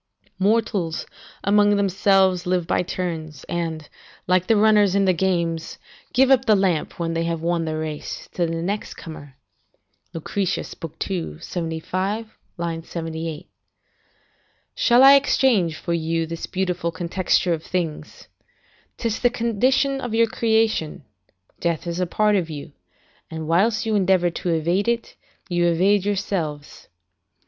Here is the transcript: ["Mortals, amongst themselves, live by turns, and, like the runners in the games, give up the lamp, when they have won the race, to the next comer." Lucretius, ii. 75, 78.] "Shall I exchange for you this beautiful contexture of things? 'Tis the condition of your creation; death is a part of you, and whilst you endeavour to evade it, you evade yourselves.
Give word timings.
["Mortals, 0.39 1.05
amongst 1.43 1.77
themselves, 1.77 2.47
live 2.47 2.65
by 2.65 2.81
turns, 2.81 3.43
and, 3.43 3.87
like 4.25 4.47
the 4.47 4.55
runners 4.55 4.95
in 4.95 5.05
the 5.05 5.13
games, 5.13 5.77
give 6.11 6.31
up 6.31 6.45
the 6.45 6.55
lamp, 6.55 6.97
when 6.99 7.13
they 7.13 7.23
have 7.25 7.43
won 7.43 7.65
the 7.65 7.77
race, 7.77 8.27
to 8.33 8.47
the 8.47 8.63
next 8.63 8.95
comer." 8.95 9.35
Lucretius, 10.15 10.73
ii. 11.07 11.37
75, 11.39 12.35
78.] 12.57 13.47
"Shall 14.73 15.03
I 15.03 15.13
exchange 15.13 15.75
for 15.77 15.93
you 15.93 16.25
this 16.25 16.47
beautiful 16.47 16.91
contexture 16.91 17.53
of 17.53 17.61
things? 17.61 18.27
'Tis 18.97 19.19
the 19.19 19.29
condition 19.29 20.01
of 20.01 20.15
your 20.15 20.25
creation; 20.25 21.03
death 21.59 21.85
is 21.85 21.99
a 21.99 22.07
part 22.07 22.35
of 22.35 22.49
you, 22.49 22.71
and 23.29 23.47
whilst 23.47 23.85
you 23.85 23.93
endeavour 23.93 24.31
to 24.31 24.49
evade 24.49 24.87
it, 24.87 25.15
you 25.47 25.67
evade 25.67 26.05
yourselves. 26.05 26.87